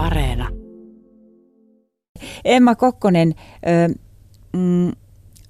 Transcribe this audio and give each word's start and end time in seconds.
Areena. 0.00 0.48
Emma 2.44 2.74
Kokkonen, 2.74 3.34
mm, 4.52 4.92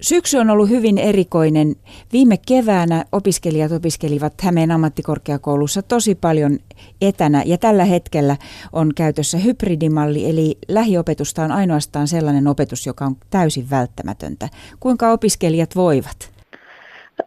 syksy 0.00 0.38
on 0.38 0.50
ollut 0.50 0.68
hyvin 0.68 0.98
erikoinen. 0.98 1.76
Viime 2.12 2.36
keväänä 2.46 3.04
opiskelijat 3.12 3.72
opiskelivat 3.72 4.40
Hämeen 4.42 4.70
ammattikorkeakoulussa 4.70 5.82
tosi 5.82 6.14
paljon 6.14 6.58
etänä 7.00 7.42
ja 7.46 7.58
tällä 7.58 7.84
hetkellä 7.84 8.36
on 8.72 8.92
käytössä 8.96 9.38
hybridimalli, 9.38 10.30
eli 10.30 10.58
lähiopetusta 10.68 11.42
on 11.44 11.52
ainoastaan 11.52 12.08
sellainen 12.08 12.46
opetus, 12.46 12.86
joka 12.86 13.04
on 13.04 13.16
täysin 13.30 13.70
välttämätöntä. 13.70 14.48
Kuinka 14.80 15.12
opiskelijat 15.12 15.76
voivat? 15.76 16.32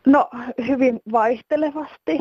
No 0.08 0.30
hyvin 0.68 1.00
vaihtelevasti. 1.12 2.20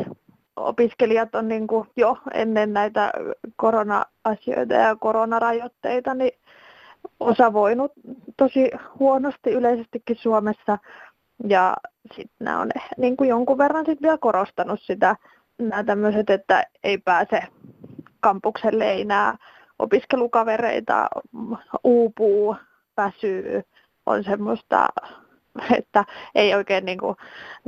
Opiskelijat 0.55 1.35
on 1.35 1.47
niin 1.47 1.67
kuin 1.67 1.87
jo 1.95 2.17
ennen 2.33 2.73
näitä 2.73 3.11
korona-asioita 3.55 4.73
ja 4.73 4.95
koronarajoitteita, 4.95 6.13
niin 6.13 6.31
osa 7.19 7.53
voinut 7.53 7.91
tosi 8.37 8.71
huonosti 8.99 9.49
yleisestikin 9.51 10.15
Suomessa. 10.15 10.77
Ja 11.47 11.77
sitten 12.15 12.35
nämä 12.39 12.59
on 12.59 12.69
niin 12.97 13.17
kuin 13.17 13.29
jonkun 13.29 13.57
verran 13.57 13.85
sit 13.85 14.01
vielä 14.01 14.17
korostanut 14.17 14.79
sitä, 14.81 15.15
nämä 15.57 15.83
tämmöiset, 15.83 16.29
että 16.29 16.63
ei 16.83 16.97
pääse 16.97 17.41
kampukselle, 18.19 18.91
ei 18.91 19.05
näe 19.05 19.33
opiskelukavereita, 19.79 21.09
uupuu, 21.83 22.55
väsyy, 22.97 23.61
on 24.05 24.23
semmoista, 24.23 24.87
että 25.77 26.05
ei 26.35 26.55
oikein 26.55 26.85
niin 26.85 26.97
kuin 26.97 27.15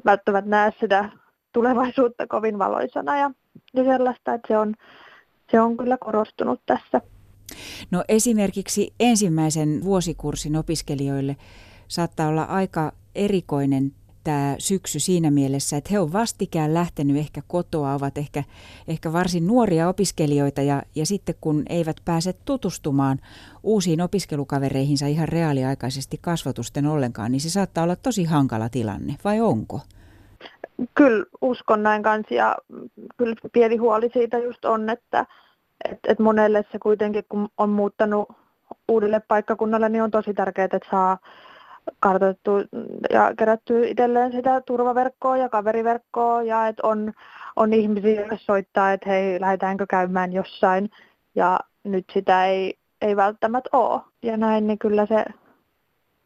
välttämättä 0.05 0.49
näe 0.49 0.71
sitä 0.79 1.09
tulevaisuutta 1.55 2.27
kovin 2.27 2.59
valoisana 2.59 3.17
ja, 3.17 3.31
sellaista, 3.75 4.33
että 4.33 4.47
se 4.47 4.57
on, 4.57 4.73
se 5.51 5.61
on 5.61 5.77
kyllä 5.77 5.97
korostunut 5.97 6.61
tässä. 6.65 7.01
No 7.91 8.03
esimerkiksi 8.07 8.93
ensimmäisen 8.99 9.83
vuosikurssin 9.83 10.55
opiskelijoille 10.55 11.35
saattaa 11.87 12.27
olla 12.27 12.43
aika 12.43 12.91
erikoinen 13.15 13.91
tämä 14.23 14.55
syksy 14.59 14.99
siinä 14.99 15.31
mielessä, 15.31 15.77
että 15.77 15.89
he 15.91 15.99
ovat 15.99 16.13
vastikään 16.13 16.73
lähtenyt 16.73 17.17
ehkä 17.17 17.41
kotoa, 17.47 17.93
ovat 17.93 18.17
ehkä, 18.17 18.43
ehkä 18.87 19.13
varsin 19.13 19.47
nuoria 19.47 19.89
opiskelijoita 19.89 20.61
ja, 20.61 20.83
ja 20.95 21.05
sitten 21.05 21.35
kun 21.41 21.63
eivät 21.69 21.97
pääse 22.05 22.33
tutustumaan 22.45 23.19
uusiin 23.63 24.01
opiskelukavereihinsa 24.01 25.07
ihan 25.07 25.29
reaaliaikaisesti 25.29 26.19
kasvatusten 26.21 26.85
ollenkaan, 26.85 27.31
niin 27.31 27.41
se 27.41 27.49
saattaa 27.49 27.83
olla 27.83 27.95
tosi 27.95 28.23
hankala 28.23 28.69
tilanne, 28.69 29.15
vai 29.23 29.41
onko? 29.41 29.81
Kyllä 30.95 31.25
uskon 31.41 31.83
näin 31.83 32.03
kanssa 32.03 32.33
ja 32.33 32.55
kyllä 33.17 33.35
pieni 33.53 33.77
huoli 33.77 34.09
siitä 34.13 34.37
just 34.37 34.65
on, 34.65 34.89
että 34.89 35.25
et, 35.91 35.99
et 36.07 36.19
monelle 36.19 36.65
se 36.71 36.79
kuitenkin, 36.79 37.23
kun 37.29 37.49
on 37.57 37.69
muuttanut 37.69 38.29
uudelle 38.87 39.21
paikkakunnalle, 39.27 39.89
niin 39.89 40.03
on 40.03 40.11
tosi 40.11 40.33
tärkeää, 40.33 40.65
että 40.65 40.79
saa 40.91 41.17
kartoitettu 41.99 42.51
ja 43.09 43.33
kerätty 43.37 43.87
itselleen 43.87 44.31
sitä 44.31 44.61
turvaverkkoa 44.61 45.37
ja 45.37 45.49
kaveriverkkoa 45.49 46.43
ja 46.43 46.67
että 46.67 46.87
on, 46.87 47.13
on 47.55 47.73
ihmisiä, 47.73 48.15
joille 48.15 48.37
soittaa, 48.37 48.91
että 48.91 49.09
hei, 49.09 49.41
lähdetäänkö 49.41 49.85
käymään 49.89 50.33
jossain 50.33 50.89
ja 51.35 51.59
nyt 51.83 52.05
sitä 52.13 52.45
ei, 52.45 52.77
ei 53.01 53.15
välttämättä 53.15 53.69
ole. 53.73 54.01
Ja 54.23 54.37
näin, 54.37 54.67
niin 54.67 54.79
kyllä 54.79 55.05
se, 55.05 55.25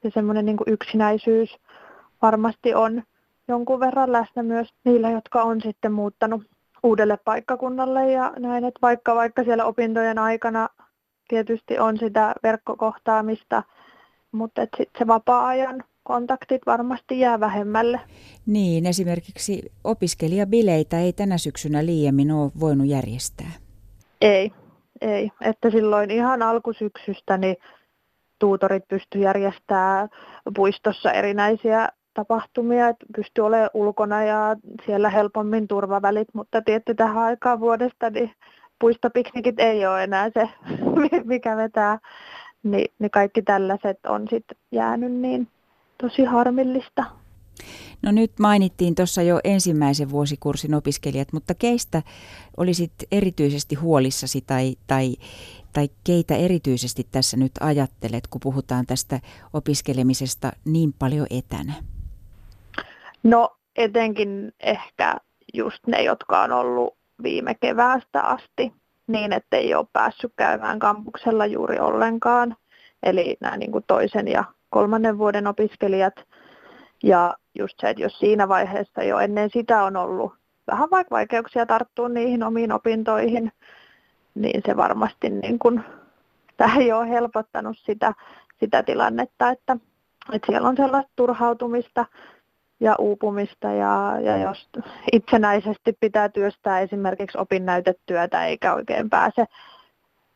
se 0.02 0.10
semmoinen 0.14 0.46
niin 0.46 0.58
yksinäisyys 0.68 1.58
varmasti 2.22 2.74
on 2.74 3.04
jonkun 3.50 3.80
verran 3.80 4.12
läsnä 4.12 4.44
myös 4.44 4.74
niillä, 4.84 5.12
jotka 5.12 5.44
on 5.44 5.62
sitten 5.62 5.92
muuttanut 5.92 6.44
uudelle 6.84 7.18
paikkakunnalle 7.18 8.12
ja 8.12 8.34
näin, 8.40 8.66
että 8.66 8.80
vaikka, 8.82 9.16
vaikka 9.16 9.44
siellä 9.44 9.66
opintojen 9.66 10.20
aikana 10.20 10.70
tietysti 11.28 11.80
on 11.80 11.98
sitä 11.98 12.36
verkkokohtaamista, 12.44 13.64
mutta 14.32 14.62
että 14.62 14.78
sit 14.78 14.90
se 14.98 15.08
vapaa-ajan 15.08 15.84
kontaktit 16.04 16.62
varmasti 16.66 17.20
jää 17.20 17.40
vähemmälle. 17.40 18.00
Niin, 18.46 18.86
esimerkiksi 18.86 19.72
opiskelijabileitä 19.84 21.00
ei 21.00 21.14
tänä 21.14 21.38
syksynä 21.38 21.86
liiemmin 21.86 22.32
ole 22.32 22.52
voinut 22.60 22.88
järjestää. 22.88 23.52
Ei, 24.22 24.52
ei. 25.02 25.32
Että 25.42 25.70
silloin 25.70 26.12
ihan 26.12 26.42
alkusyksystä 26.42 27.38
niin 27.38 27.56
tuutorit 28.40 28.88
pysty 28.88 29.20
järjestämään 29.20 30.10
puistossa 30.56 31.12
erinäisiä 31.12 31.90
tapahtumia, 32.20 32.90
että 32.90 33.06
pystyy 33.16 33.46
olemaan 33.46 33.70
ulkona 33.74 34.24
ja 34.24 34.56
siellä 34.86 35.10
helpommin 35.10 35.68
turvavälit, 35.68 36.28
mutta 36.34 36.62
tietty 36.62 36.96
tähän 36.96 37.24
aikaan 37.24 37.60
vuodesta 37.60 38.10
niin 38.10 38.32
puistopiknikit 38.80 39.60
ei 39.60 39.86
ole 39.88 40.04
enää 40.04 40.30
se, 40.34 40.50
mikä 41.26 41.58
vetää, 41.58 42.00
niin, 42.64 42.94
niin 43.00 43.12
kaikki 43.12 43.42
tällaiset 43.42 44.00
on 44.06 44.28
sitten 44.30 44.58
jäänyt 44.72 45.12
niin 45.12 45.48
tosi 46.02 46.24
harmillista. 46.24 47.06
No 48.02 48.12
nyt 48.12 48.32
mainittiin 48.40 48.96
tuossa 48.96 49.22
jo 49.22 49.40
ensimmäisen 49.44 50.10
vuosikurssin 50.10 50.76
opiskelijat, 50.76 51.34
mutta 51.34 51.54
keistä 51.54 52.04
olisit 52.58 52.94
erityisesti 53.12 53.76
huolissasi 53.76 54.42
tai, 54.42 54.76
tai, 54.88 55.16
tai 55.74 55.90
keitä 56.04 56.36
erityisesti 56.36 57.08
tässä 57.12 57.38
nyt 57.38 57.52
ajattelet, 57.60 58.28
kun 58.28 58.42
puhutaan 58.44 58.86
tästä 58.86 59.20
opiskelemisesta 59.54 60.52
niin 60.66 60.94
paljon 61.00 61.28
etänä? 61.30 61.74
No 63.24 63.56
etenkin 63.76 64.54
ehkä 64.60 65.16
just 65.54 65.88
ne, 65.88 66.04
jotka 66.04 66.42
on 66.42 66.52
ollut 66.52 66.98
viime 67.24 67.56
keväästä 67.56 68.22
asti 68.22 68.74
niin, 69.08 69.34
että 69.34 69.58
ei 69.58 69.76
ole 69.76 69.86
päässyt 69.94 70.34
käymään 70.36 70.80
kampuksella 70.80 71.46
juuri 71.46 71.80
ollenkaan. 71.80 72.56
Eli 73.04 73.38
nämä 73.40 73.58
niin 73.58 73.72
kuin 73.72 73.84
toisen 73.88 74.28
ja 74.28 74.44
kolmannen 74.70 75.18
vuoden 75.18 75.48
opiskelijat. 75.48 76.14
Ja 77.04 77.36
just 77.56 77.74
se, 77.82 77.90
että 77.90 78.04
jos 78.04 78.20
siinä 78.20 78.48
vaiheessa 78.48 79.04
jo 79.04 79.20
ennen 79.20 79.50
sitä 79.54 79.84
on 79.84 79.98
ollut 79.98 80.34
vähän 80.72 80.90
vaikka 80.92 81.16
vaikeuksia 81.16 81.66
tarttua 81.66 82.10
niihin 82.10 82.44
omiin 82.44 82.72
opintoihin, 82.72 83.52
niin 84.36 84.62
se 84.66 84.78
varmasti 84.78 85.30
niin 85.30 85.60
kuin, 85.60 85.84
tämä 86.58 86.76
ei 86.76 86.92
ole 86.92 87.10
helpottanut 87.10 87.78
sitä, 87.78 88.14
sitä 88.60 88.84
tilannetta, 88.84 89.50
että, 89.50 89.78
että 90.34 90.46
siellä 90.52 90.70
on 90.70 90.78
sellaista 90.78 91.12
turhautumista 91.16 92.06
ja 92.80 92.96
uupumista 93.00 93.68
ja, 93.68 94.18
ja 94.22 94.38
jos 94.38 94.70
itsenäisesti 95.12 95.98
pitää 96.00 96.30
työstää 96.30 96.80
esimerkiksi 96.80 97.38
opinnäytetyötä 97.38 98.46
eikä 98.46 98.74
oikein 98.74 99.10
pääse 99.10 99.46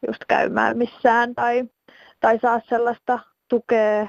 just 0.08 0.26
käymään 0.28 0.78
missään 0.78 1.36
tai, 1.36 1.64
tai 2.20 2.40
saa 2.40 2.62
sellaista 2.70 3.20
tukea, 3.48 4.08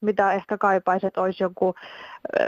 mitä 0.00 0.32
ehkä 0.32 0.58
kaipaisi, 0.58 1.06
että 1.06 1.22
olisi 1.22 1.42
joku 1.44 1.74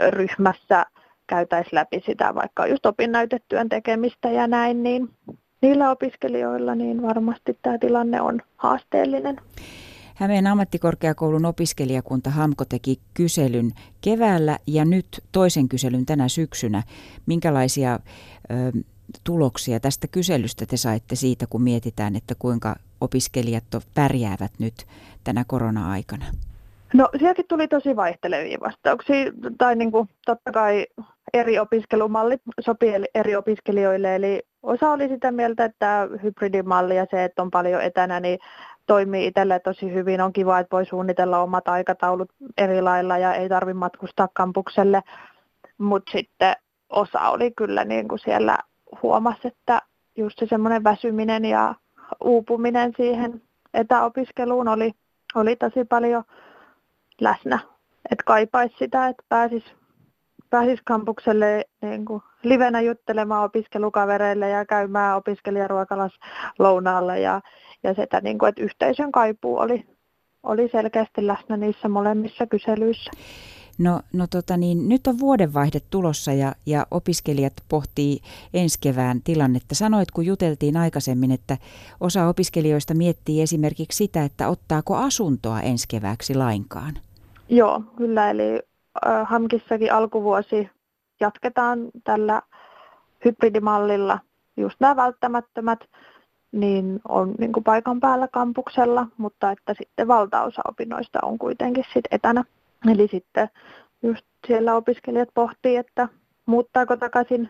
ryhmässä 0.09 0.85
käytäisi 1.27 1.69
läpi 1.75 2.03
sitä 2.05 2.35
vaikka 2.35 2.67
just 2.67 2.85
opinnäytetyön 2.85 3.69
tekemistä 3.69 4.29
ja 4.29 4.47
näin, 4.47 4.83
niin 4.83 5.09
niillä 5.61 5.91
opiskelijoilla 5.91 6.75
niin 6.75 7.01
varmasti 7.01 7.59
tämä 7.61 7.77
tilanne 7.77 8.21
on 8.21 8.41
haasteellinen. 8.57 9.41
Hämeen 10.17 10.47
ammattikorkeakoulun 10.47 11.45
opiskelijakunta 11.45 12.29
HAMKO 12.29 12.65
teki 12.65 12.99
kyselyn 13.13 13.71
keväällä 14.01 14.57
ja 14.67 14.85
nyt 14.85 15.05
toisen 15.31 15.69
kyselyn 15.69 16.05
tänä 16.05 16.27
syksynä. 16.27 16.83
Minkälaisia 17.25 17.93
ö, 17.93 18.79
tuloksia 19.23 19.79
tästä 19.79 20.07
kyselystä 20.07 20.65
te 20.65 20.77
saitte 20.77 21.15
siitä, 21.15 21.45
kun 21.49 21.61
mietitään, 21.61 22.15
että 22.15 22.35
kuinka 22.39 22.75
opiskelijat 23.01 23.63
pärjäävät 23.93 24.51
nyt 24.59 24.73
tänä 25.23 25.43
korona-aikana? 25.47 26.25
No 26.93 27.09
sielläkin 27.17 27.45
tuli 27.49 27.67
tosi 27.67 27.95
vaihtelevia 27.95 28.57
vastauksia, 28.61 29.31
tai 29.57 29.75
niin 29.75 29.91
kuin, 29.91 30.09
totta 30.25 30.51
kai 30.51 30.85
eri 31.33 31.59
opiskelumallit 31.59 32.41
sopii 32.59 32.93
eri 33.15 33.35
opiskelijoille, 33.35 34.15
eli 34.15 34.41
osa 34.63 34.91
oli 34.91 35.07
sitä 35.07 35.31
mieltä, 35.31 35.65
että 35.65 36.07
hybridimalli 36.23 36.95
ja 36.95 37.05
se, 37.11 37.23
että 37.23 37.41
on 37.41 37.51
paljon 37.51 37.81
etänä, 37.81 38.19
niin 38.19 38.39
toimii 38.87 39.27
itselle 39.27 39.59
tosi 39.59 39.93
hyvin. 39.93 40.21
On 40.21 40.33
kiva, 40.33 40.59
että 40.59 40.75
voi 40.75 40.85
suunnitella 40.85 41.39
omat 41.39 41.67
aikataulut 41.67 42.29
eri 42.57 42.81
lailla 42.81 43.17
ja 43.17 43.33
ei 43.33 43.49
tarvitse 43.49 43.79
matkustaa 43.79 44.27
kampukselle. 44.33 45.01
Mutta 45.77 46.11
sitten 46.11 46.55
osa 46.89 47.29
oli 47.29 47.51
kyllä 47.51 47.85
niin 47.85 48.07
kuin 48.07 48.19
siellä 48.19 48.57
huomasi, 49.03 49.47
että 49.47 49.81
just 50.15 50.39
se 50.39 50.45
semmoinen 50.45 50.83
väsyminen 50.83 51.45
ja 51.45 51.75
uupuminen 52.23 52.93
siihen 52.97 53.41
etäopiskeluun 53.73 54.67
oli, 54.67 54.91
oli 55.35 55.55
tosi 55.55 55.85
paljon 55.85 56.23
läsnä. 57.21 57.59
Että 58.11 58.23
kaipaisi 58.25 58.75
sitä, 58.79 59.07
että 59.07 59.23
pääsis, 59.29 59.63
pääsis 60.49 60.79
kampukselle 60.85 61.65
niin 61.81 62.05
kuin 62.05 62.23
livenä 62.49 62.81
juttelemaan 62.81 63.43
opiskelukavereille 63.43 64.49
ja 64.49 64.65
käymään 64.65 65.17
opiskelijaruokalas 65.17 66.11
lounaalla 66.59 67.15
ja 67.15 67.41
ja 67.83 67.93
sitä, 67.93 68.21
niin 68.21 68.37
kuin, 68.37 68.49
että 68.49 68.63
yhteisön 68.63 69.11
kaipuu 69.11 69.57
oli, 69.57 69.85
oli 70.43 70.69
selkeästi 70.71 71.27
läsnä 71.27 71.57
niissä 71.57 71.89
molemmissa 71.89 72.47
kyselyissä. 72.47 73.11
No, 73.77 74.01
no 74.13 74.27
tota 74.27 74.57
niin, 74.57 74.89
nyt 74.89 75.07
on 75.07 75.19
vuodenvaihde 75.19 75.79
tulossa 75.89 76.33
ja, 76.33 76.55
ja 76.65 76.87
opiskelijat 76.91 77.53
pohtii 77.69 78.19
ensi 78.53 78.77
kevään 78.81 79.21
tilannetta. 79.23 79.75
Sanoit, 79.75 80.11
kun 80.11 80.25
juteltiin 80.25 80.77
aikaisemmin, 80.77 81.31
että 81.31 81.57
osa 81.99 82.27
opiskelijoista 82.27 82.93
miettii 82.93 83.41
esimerkiksi 83.41 83.97
sitä, 83.97 84.23
että 84.23 84.49
ottaako 84.49 84.95
asuntoa 84.95 85.61
ensi 85.61 85.87
kevääksi 85.87 86.35
lainkaan. 86.35 86.93
Joo, 87.49 87.83
kyllä. 87.97 88.29
Eli 88.29 88.59
äh, 89.07 89.27
Hamkissakin 89.27 89.93
alkuvuosi 89.93 90.69
jatketaan 91.19 91.79
tällä 92.03 92.41
hybridimallilla. 93.25 94.19
Just 94.57 94.79
nämä 94.79 94.95
välttämättömät 94.95 95.79
niin 96.51 96.99
on 97.07 97.35
niin 97.39 97.53
kuin 97.53 97.63
paikan 97.63 97.99
päällä 97.99 98.27
kampuksella, 98.27 99.07
mutta 99.17 99.51
että 99.51 99.73
sitten 99.73 100.07
valtaosa 100.07 100.61
opinnoista 100.67 101.19
on 101.21 101.37
kuitenkin 101.37 101.85
sit 101.93 102.05
etänä. 102.11 102.43
Eli 102.91 103.07
sitten 103.11 103.49
just 104.03 104.25
siellä 104.47 104.75
opiskelijat 104.75 105.29
pohtii, 105.33 105.75
että 105.75 106.07
muuttaako 106.45 106.97
takaisin 106.97 107.49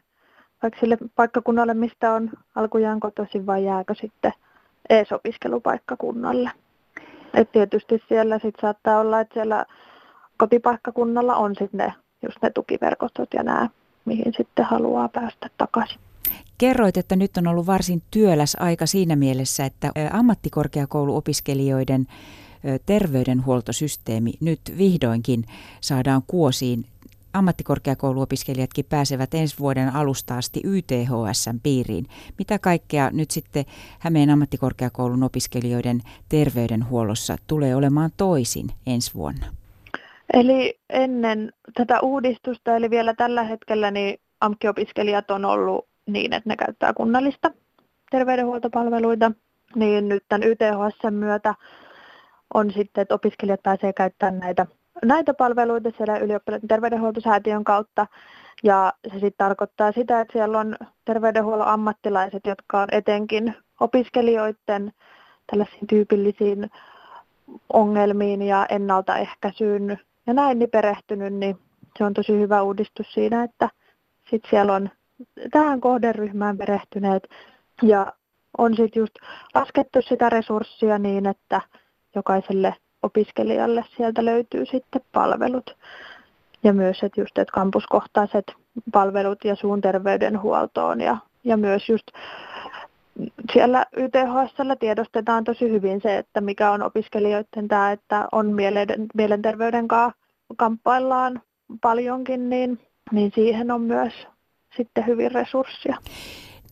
vaikka 0.62 0.80
sille 0.80 0.98
paikkakunnalle, 1.16 1.74
mistä 1.74 2.14
on 2.14 2.30
alkujaan 2.56 3.00
kotoisin 3.00 3.46
vai 3.46 3.66
jääkö 3.66 3.96
sitten 3.96 4.34
ees 4.90 5.12
opiskelupaikkakunnalle. 5.12 6.52
Et 7.34 7.52
tietysti 7.52 8.04
siellä 8.08 8.40
sit 8.40 8.56
saattaa 8.62 9.00
olla, 9.00 9.20
että 9.20 9.34
siellä 9.34 9.66
kotipaikkakunnalla 10.38 11.36
on 11.36 11.56
sitten 11.56 11.78
ne, 11.78 11.94
just 12.24 12.38
ne 12.42 12.50
tukiverkostot 12.50 13.30
ja 13.34 13.44
nämä, 13.44 13.70
mihin 14.06 14.34
sitten 14.38 14.66
haluaa 14.66 15.10
päästä 15.10 15.50
takaisin. 15.58 16.00
Kerroit, 16.58 16.98
että 16.98 17.16
nyt 17.16 17.38
on 17.38 17.48
ollut 17.48 17.66
varsin 17.66 18.02
työläs 18.12 18.58
aika 18.60 18.86
siinä 18.86 19.16
mielessä, 19.16 19.66
että 19.66 19.92
ammattikorkeakouluopiskelijoiden 20.12 22.08
terveydenhuoltosysteemi 22.86 24.34
nyt 24.40 24.60
vihdoinkin 24.78 25.46
saadaan 25.82 26.22
kuosiin. 26.28 26.86
Ammattikorkeakouluopiskelijatkin 27.34 28.86
pääsevät 28.90 29.34
ensi 29.34 29.56
vuoden 29.60 29.96
alusta 29.96 30.38
asti 30.38 30.62
YTHSn 30.64 31.60
piiriin. 31.64 32.06
Mitä 32.38 32.60
kaikkea 32.60 33.12
nyt 33.12 33.32
sitten 33.32 33.66
Hämeen 34.00 34.30
ammattikorkeakoulun 34.30 35.24
opiskelijoiden 35.24 36.02
terveydenhuollossa 36.30 37.38
tulee 37.48 37.76
olemaan 37.76 38.12
toisin 38.18 38.68
ensi 38.86 39.14
vuonna? 39.14 39.46
Eli 40.34 40.80
ennen 40.90 41.52
tätä 41.74 42.00
uudistusta, 42.00 42.76
eli 42.76 42.90
vielä 42.90 43.14
tällä 43.14 43.44
hetkellä, 43.44 43.92
niin 43.92 44.20
AMK-opiskelijat 44.42 45.32
on 45.32 45.46
ollut 45.46 45.88
niin, 46.06 46.34
että 46.34 46.50
ne 46.50 46.56
käyttää 46.56 46.94
kunnallista 46.94 47.52
terveydenhuoltopalveluita, 48.12 49.32
niin 49.76 50.10
nyt 50.10 50.24
tämän 50.30 50.44
YTHS 50.44 51.12
myötä 51.12 51.56
on 52.54 52.72
sitten, 52.72 53.02
että 53.02 53.16
opiskelijat 53.16 53.64
pääsee 53.64 53.94
käyttämään 53.94 54.40
näitä, 54.40 54.66
näitä 55.06 55.34
palveluita 55.34 55.92
siellä 55.98 56.18
ylioppilaiden 56.18 56.68
terveydenhuoltosäätiön 56.68 57.64
kautta. 57.64 58.08
Ja 58.64 58.94
se 59.08 59.14
sitten 59.14 59.34
tarkoittaa 59.38 59.92
sitä, 59.92 60.22
että 60.22 60.34
siellä 60.34 60.60
on 60.60 60.76
terveydenhuollon 61.06 61.68
ammattilaiset, 61.68 62.46
jotka 62.46 62.82
on 62.82 62.88
etenkin 62.92 63.56
opiskelijoiden 63.80 64.94
tällaisiin 65.52 65.88
tyypillisiin 65.88 66.72
ongelmiin 67.74 68.42
ja 68.42 68.66
ennaltaehkäisyyn 68.70 70.00
ja 70.28 70.34
näin 70.34 70.60
niin 70.60 70.70
perehtynyt, 70.70 71.34
niin 71.34 71.58
se 71.98 72.04
on 72.04 72.14
tosi 72.14 72.32
hyvä 72.32 72.62
uudistus 72.62 73.14
siinä, 73.14 73.44
että 73.44 73.70
sit 74.30 74.44
siellä 74.50 74.74
on 74.74 74.90
tähän 75.52 75.82
kohderyhmään 75.82 76.58
perehtyneet 76.58 77.30
ja 77.82 78.14
on 78.58 78.76
sitten 78.76 79.00
just 79.00 79.14
laskettu 79.56 80.02
sitä 80.02 80.30
resurssia 80.30 80.98
niin, 80.98 81.26
että 81.26 81.62
jokaiselle 82.16 82.76
opiskelijalle 83.04 83.86
sieltä 83.98 84.26
löytyy 84.26 84.66
sitten 84.66 85.02
palvelut. 85.12 85.78
Ja 86.64 86.74
myös, 86.74 87.04
että 87.04 87.22
just 87.22 87.38
että 87.38 87.54
kampuskohtaiset 87.54 88.54
palvelut 88.92 89.46
ja 89.46 89.56
suun 89.56 89.82
terveydenhuoltoon 89.82 91.02
ja, 91.02 91.18
ja 91.44 91.58
myös 91.58 91.90
just 91.90 92.08
siellä 93.54 93.86
YTHSllä 93.98 94.76
tiedostetaan 94.76 95.44
tosi 95.44 95.70
hyvin 95.70 96.02
se, 96.02 96.18
että 96.18 96.42
mikä 96.42 96.72
on 96.72 96.82
opiskelijoiden 96.82 97.68
tämä, 97.68 97.92
että 97.92 98.28
on 98.32 98.56
mielenterveyden 99.14 99.88
kanssa 99.88 100.20
kamppaillaan 100.58 101.42
paljonkin, 101.82 102.50
niin, 102.50 102.80
niin 103.12 103.32
siihen 103.36 103.72
on 103.72 103.82
myös 103.82 104.14
sitten 104.78 105.08
hyvin 105.08 105.32
resurssia. 105.32 105.98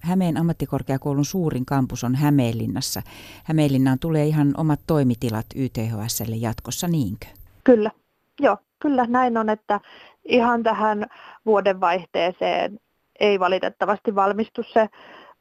Hämeen 0.02 0.38
ammattikorkeakoulun 0.38 1.26
suurin 1.26 1.66
kampus 1.66 2.04
on 2.04 2.16
Hämeenlinnassa. 2.16 3.02
Hämeenlinnaan 3.44 4.00
tulee 4.00 4.26
ihan 4.26 4.54
omat 4.58 4.80
toimitilat 4.88 5.46
YTHSlle 5.56 6.36
jatkossa, 6.36 6.88
niinkö? 6.88 7.26
Kyllä, 7.64 7.92
joo, 8.40 8.58
kyllä 8.80 9.06
näin 9.10 9.38
on, 9.38 9.50
että 9.50 9.80
ihan 10.26 10.64
tähän 10.64 11.06
vuodenvaihteeseen 11.46 12.80
ei 13.20 13.40
valitettavasti 13.40 14.16
valmistu 14.16 14.64
se 14.74 14.90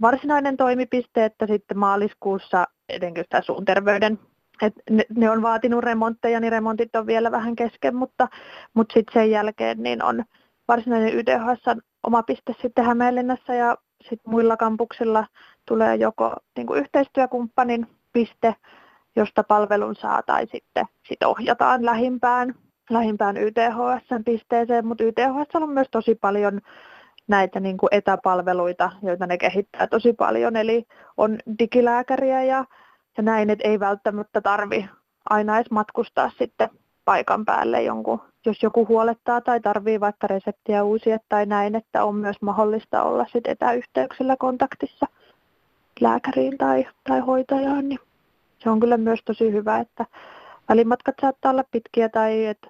varsinainen 0.00 0.56
toimipiste, 0.56 1.25
että 1.25 1.46
sitten 1.46 1.79
maaliskuussa 1.79 2.64
etenkin 2.88 3.25
tämä 3.29 3.43
suun 3.43 3.64
terveyden 3.64 4.19
et 4.62 4.75
ne, 4.91 5.05
ne, 5.17 5.31
on 5.31 5.43
vaatinut 5.43 5.85
remontteja, 5.85 6.41
niin 6.41 6.52
remontit 6.52 6.96
on 6.96 7.06
vielä 7.06 7.31
vähän 7.31 7.56
kesken, 7.56 7.96
mutta, 7.96 8.29
mutta 8.75 8.93
sitten 8.93 9.12
sen 9.12 9.31
jälkeen 9.31 9.82
niin 9.82 10.02
on 10.02 10.25
varsinainen 10.69 11.14
YTHS 11.14 11.64
oma 12.06 12.23
piste 12.23 12.55
sitten 12.62 12.85
Hämeenlinnassa 12.85 13.55
ja 13.55 13.76
sitten 14.02 14.31
muilla 14.32 14.56
kampuksilla 14.56 15.26
tulee 15.69 15.96
joko 15.96 16.32
niin 16.56 16.67
kuin 16.67 16.81
yhteistyökumppanin 16.81 17.87
piste, 18.12 18.55
josta 19.17 19.44
palvelun 19.44 19.96
saa 19.96 20.23
tai 20.23 20.46
sitten 20.52 20.87
sit 21.08 21.23
ohjataan 21.23 21.85
lähimpään, 21.85 22.55
lähimpään 22.91 23.37
YTHS-pisteeseen, 23.37 24.87
mutta 24.87 25.05
YTHS 25.05 25.55
on 25.55 25.70
myös 25.70 25.88
tosi 25.91 26.14
paljon 26.14 26.61
näitä 27.29 27.61
niin 27.61 27.76
kuin 27.76 27.88
etäpalveluita, 27.93 28.91
joita 29.03 29.26
ne 29.26 29.38
kehittää 29.38 29.87
tosi 29.87 30.12
paljon, 30.12 30.56
eli 30.56 30.87
on 31.17 31.38
digilääkäriä 31.59 32.43
ja, 32.43 32.65
ja 33.17 33.23
näin, 33.23 33.50
että 33.50 33.69
ei 33.69 33.81
välttämättä 33.81 34.41
tarvi 34.41 34.88
aina 35.31 35.56
edes 35.56 35.71
matkustaa 35.71 36.31
sitten 36.38 36.71
paikan 37.05 37.44
päälle 37.44 37.82
jonkun, 37.82 38.23
jos 38.47 38.62
joku 38.62 38.87
huolettaa 38.88 39.41
tai 39.41 39.61
tarvii 39.61 40.00
vaikka 40.00 40.26
reseptiä 40.26 40.85
uusia 40.85 41.19
tai 41.29 41.47
näin, 41.47 41.75
että 41.75 42.05
on 42.05 42.15
myös 42.15 42.37
mahdollista 42.41 43.03
olla 43.03 43.27
sit 43.32 43.47
etäyhteyksillä 43.47 44.37
kontaktissa 44.38 45.06
lääkäriin 46.00 46.59
tai, 46.59 46.87
tai 47.09 47.20
hoitajaan, 47.20 47.88
niin 47.88 47.99
se 48.59 48.70
on 48.70 48.81
kyllä 48.81 48.97
myös 48.97 49.20
tosi 49.25 49.53
hyvä, 49.53 49.79
että 49.79 50.06
välimatkat 50.69 51.15
saattaa 51.20 51.50
olla 51.50 51.65
pitkiä 51.70 52.09
tai 52.09 52.47
että 52.47 52.69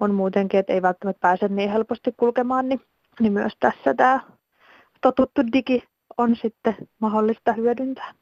on 0.00 0.14
muutenkin, 0.14 0.60
että 0.60 0.72
ei 0.72 0.82
välttämättä 0.82 1.20
pääse 1.20 1.48
niin 1.48 1.70
helposti 1.70 2.14
kulkemaan, 2.16 2.68
niin, 2.68 2.80
niin 3.20 3.32
myös 3.32 3.52
tässä 3.60 3.94
tämä 3.94 4.20
totuttu 5.00 5.42
digi 5.52 5.82
on 6.18 6.36
sitten 6.36 6.76
mahdollista 6.98 7.52
hyödyntää. 7.52 8.14